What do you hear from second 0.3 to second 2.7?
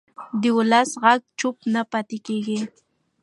د ولس غږ چوپ نه پاتې کېږي